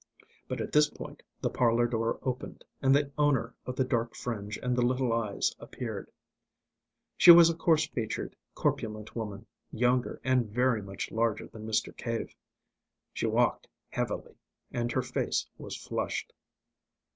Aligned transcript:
But 0.47 0.59
at 0.59 0.71
this 0.71 0.89
point 0.89 1.21
the 1.41 1.49
parlour 1.51 1.85
door 1.85 2.17
opened, 2.23 2.65
and 2.81 2.95
the 2.95 3.11
owner 3.19 3.53
of 3.67 3.75
the 3.75 3.83
dark 3.83 4.15
fringe 4.15 4.57
and 4.57 4.75
the 4.75 4.81
little 4.81 5.13
eyes 5.13 5.55
appeared. 5.59 6.09
She 7.17 7.29
was 7.29 7.51
a 7.51 7.55
coarse 7.55 7.85
featured, 7.87 8.35
corpulent 8.55 9.15
woman, 9.15 9.45
younger 9.71 10.19
and 10.23 10.49
very 10.49 10.81
much 10.81 11.11
larger 11.11 11.45
than 11.49 11.67
Mr. 11.67 11.95
Cave; 11.95 12.33
she 13.13 13.27
walked 13.27 13.67
heavily, 13.89 14.33
and 14.71 14.91
her 14.91 15.03
face 15.03 15.45
was 15.59 15.77
flushed. 15.77 16.33